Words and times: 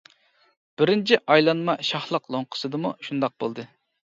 بىرىنچى 0.81 1.19
ئايلانما 1.33 1.75
شاھلىق 1.91 2.27
لوڭقىسىدىمۇ 2.37 2.95
شۇنداق 3.11 3.39
بولدى. 3.47 3.69